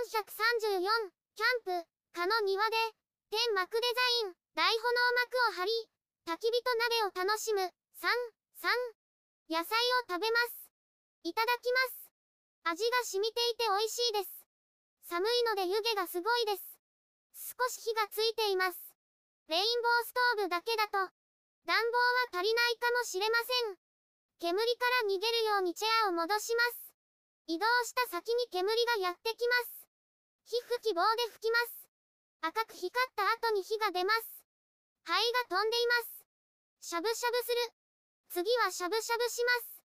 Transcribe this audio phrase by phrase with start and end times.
[0.00, 2.76] 434、キャンプ、蚊の庭で、
[3.28, 5.72] 天幕デザイン、大炎幕を張り、
[6.24, 7.68] 焚き火と鍋を楽しむ、3、
[8.64, 8.72] 3、
[9.52, 10.72] 野菜を食べます。
[11.24, 12.10] いただきます。
[12.64, 14.30] 味が染みていて美味しいです。
[15.04, 17.54] 寒いので湯気がすごいです。
[17.58, 18.80] 少し火がついています。
[19.48, 20.96] レインボーストーブだけだと、
[21.66, 21.98] 暖房
[22.32, 23.76] は足りないかもしれません。
[24.40, 26.94] 煙から逃げるようにチェアを戻します。
[27.46, 29.79] 移動した先に煙がやってきます。
[30.80, 31.80] き棒で吹きます。
[32.42, 34.44] 赤く光った後に火が出ます。
[35.04, 35.94] 灰が飛んでいま
[36.80, 36.88] す。
[36.88, 37.72] しゃぶしゃぶする。
[38.30, 39.82] 次はしゃぶしゃぶします。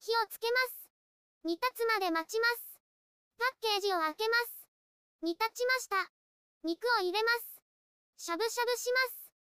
[0.00, 0.88] 火をつけます。
[1.44, 2.80] 煮立つまで待ちます。
[3.36, 4.66] パッケージを開けます。
[5.22, 6.10] 煮立ちました。
[6.64, 7.60] 肉を入れます。
[8.16, 9.32] しゃぶしゃぶします。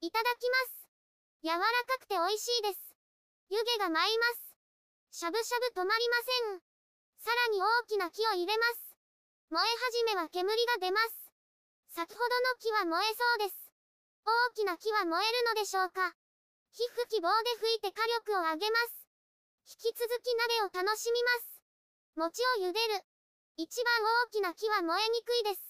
[0.00, 0.88] いただきます。
[1.42, 2.96] 柔らかくて美味しいです。
[3.50, 5.18] 湯気が舞います。
[5.20, 6.16] しゃぶしゃぶ止まりま
[6.48, 6.60] せん。
[7.18, 8.85] さらに大きな木を入れます。
[9.46, 11.30] 燃え始めは煙が出ます。
[11.94, 13.70] 先ほどの木は燃えそうです。
[14.26, 16.10] 大きな木は燃えるのでしょうか
[16.74, 19.06] 火吹き棒で吹いて火力を上げます。
[19.70, 21.62] 引き続き鍋を楽しみます。
[22.18, 23.06] 餅を茹でる。
[23.54, 25.62] 一番大きな木は燃えにくいです。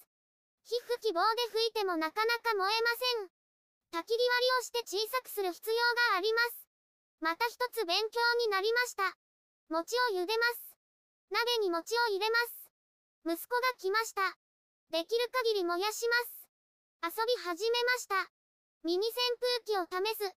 [0.64, 4.00] 火吹き棒で吹いてもなかなか燃えません。
[4.00, 5.76] 焚き火割りをして小さくする必要
[6.12, 6.64] があります。
[7.20, 9.12] また一つ勉強になりました。
[9.68, 10.80] 餅を茹でます。
[11.28, 12.65] 鍋に餅を入れます。
[13.26, 14.22] 息子が来ました。
[14.94, 17.18] できる限り燃やします。
[17.18, 18.30] 遊び始めました。
[18.84, 19.18] ミニ扇
[19.66, 20.30] 風機を試す。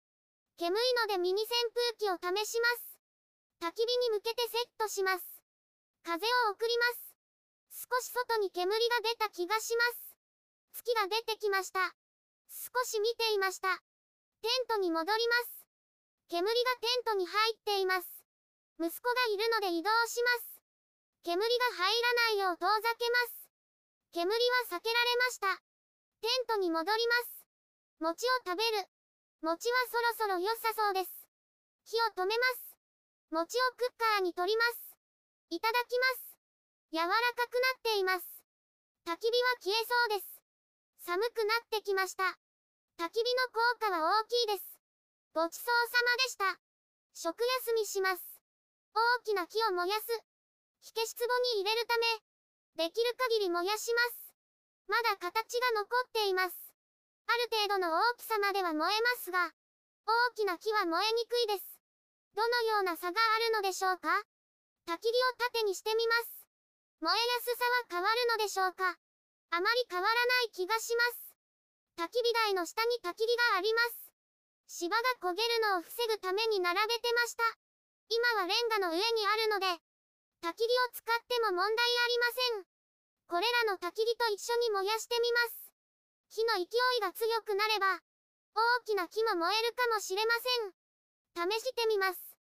[0.56, 2.94] 煙いのでミニ扇風機を試します。
[3.58, 5.26] 焚き火に向けてセットします。
[6.04, 6.86] 風を送りま
[7.74, 7.90] す。
[7.90, 10.14] 少し外に煙が出た気がします。
[10.74, 11.90] 月が出てきました。
[12.46, 13.82] 少し見ていました。
[14.42, 15.66] テントに戻ります。
[16.28, 18.06] 煙がテントに入っています。
[18.78, 20.55] 息子がいるので移動します。
[21.26, 21.42] 煙が
[21.74, 23.50] 入らないよう遠ざけます。
[24.14, 25.58] 煙は避けられました。
[26.22, 27.42] テントに戻ります。
[27.98, 28.86] 餅を食べる。
[29.42, 31.10] 餅はそろそろ良さそうです。
[31.82, 32.78] 火を止めます。
[33.34, 34.94] 餅をクッカーに取ります。
[35.50, 36.38] いただきます。
[36.94, 38.22] 柔らかくなっています。
[39.02, 40.30] 焚き火は消えそうです。
[41.10, 42.38] 寒くなってきました。
[43.02, 44.78] 焚き火の効果は大きいです。
[45.34, 46.60] ごちそうさまでした。
[47.18, 48.22] 食休みします。
[48.94, 50.25] 大きな木を燃やす。
[50.86, 51.26] 火消し壺
[51.58, 54.30] に入れるため、できる限り燃やします。
[54.86, 56.54] まだ形が残っています。
[57.26, 59.50] ある程度の大きさまでは燃えますが、
[60.06, 61.82] 大きな木は燃えにくいです。
[62.38, 64.14] どのような差があるのでしょうか？
[64.86, 66.46] 焚き火を縦にしてみます。
[67.02, 68.94] 燃えやすさは変わるのでしょうか？
[69.50, 71.34] あまり変わらない気がします。
[71.98, 74.06] 焚き火台の下に焚き火があります。
[74.70, 77.42] 芝が焦げるのを防ぐために並べてました。
[78.06, 79.82] 今はレンガの上にあるので、
[80.46, 82.70] 焚き火を使っても問題ありません。
[83.26, 85.74] これらの焚き火と一緒に燃やしてみます。
[86.30, 87.98] 火の勢いが強くなれば、
[88.54, 90.30] 大きな木も燃えるかもしれま
[91.34, 91.50] せん。
[91.50, 92.38] 試してみます。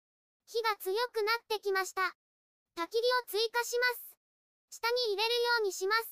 [0.46, 2.14] 火が強くなってきました。
[2.78, 4.78] 焚き火を追加します。
[4.78, 6.06] 下に入れるようにします。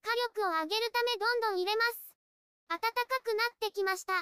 [0.00, 2.08] 火力を上げるためどんどん入れます。
[2.72, 2.88] 暖か
[3.20, 4.16] くなってきました。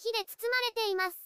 [0.00, 1.20] 火で包まれています。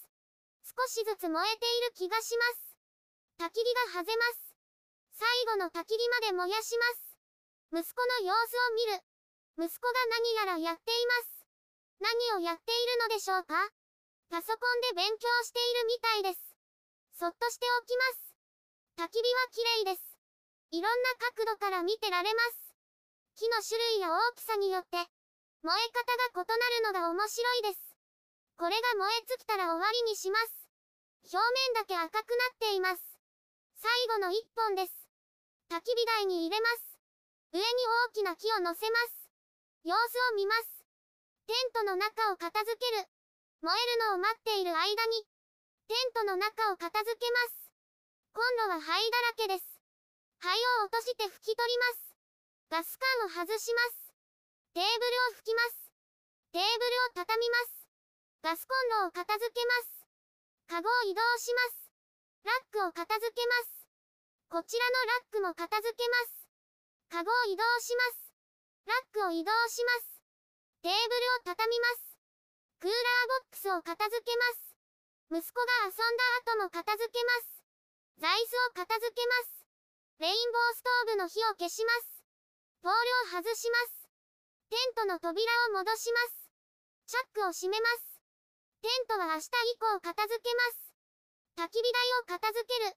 [0.67, 3.47] 少しずつ燃えている気がします。
[3.47, 4.48] 焚き火がはぜます。
[5.19, 7.19] 最後の焚き火まで燃やします。
[7.75, 9.03] 息子の様子を見る。
[9.59, 11.43] 息子が何やらやっています。
[11.99, 13.59] 何をやっているのでしょうか
[14.31, 16.55] パソコンで勉強しているみたいです。
[17.19, 19.11] そっとしておきます。
[19.11, 20.07] 焚き火は綺麗です。
[20.71, 22.71] いろんな角度から見てられます。
[23.35, 25.03] 木の種類や大きさによって、
[25.67, 27.83] 燃え方が異なるのが面白いです。
[28.55, 30.71] これが燃え尽きたら終わりにします。
[31.35, 33.03] 表面だけ赤くなっています。
[33.83, 35.08] 最後の一本です。
[35.69, 36.99] 焚き火台に入れます。
[37.53, 37.65] 上に
[38.09, 39.29] 大きな木を乗せます。
[39.85, 40.85] 様子を見ます。
[41.47, 43.09] テントの中を片付ける。
[43.61, 45.25] 燃えるのを待っている間に、
[45.89, 47.73] テントの中を片付けます。
[48.33, 49.65] 今度は灰だらけです。
[50.41, 52.15] 灰を落として拭き取ります。
[52.71, 54.13] ガス管を外します。
[54.75, 55.93] テーブルを拭きます。
[56.53, 57.89] テーブルを畳みます。
[58.43, 60.07] ガスコンロを片付けます。
[60.69, 61.91] カゴを移動します。
[62.45, 63.78] ラックを片付けます。
[64.49, 66.49] こちらのラックも片付けます。
[67.13, 68.33] カゴを移動します。
[68.89, 70.25] ラックを移動します。
[70.81, 72.17] テーブルを畳みます。
[72.81, 75.45] クーラーボックスを片付けます。
[75.45, 77.61] 息子が遊んだ後も片付けます。
[78.17, 79.69] 座椅子を片付けます。
[80.17, 82.25] レインボーストーブの火を消します。
[82.81, 84.09] ポールを外します。
[84.73, 86.49] テントの扉を戻します。
[87.05, 88.17] チャックを閉めます。
[88.81, 90.89] テントは明日以降片付けます。
[91.61, 92.97] 焚き火台を片付け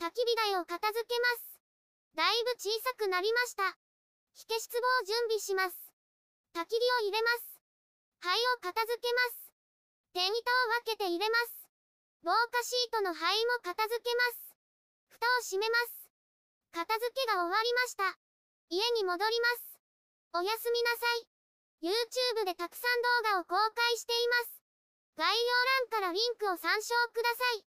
[0.00, 1.60] 焚き火台を片付けます。
[2.16, 3.76] だいぶ小さくなりました。
[4.32, 5.76] 火消し壺を準備します。
[6.56, 7.60] 焚き火を入れます。
[8.24, 9.52] 灰を片付けます。
[10.16, 10.32] 手糸を
[10.80, 11.68] 分けて入れます。
[12.24, 14.56] 防火シートの灰も片付けます。
[15.12, 16.08] 蓋を閉めます。
[16.72, 18.16] 片付けが終わりました。
[18.72, 19.76] 家に戻ります。
[20.32, 21.28] おやすみなさい。
[22.40, 24.64] YouTube でたくさん動画を公開しています。
[25.20, 25.44] 概要
[25.92, 27.69] 欄からリンクを参照ください。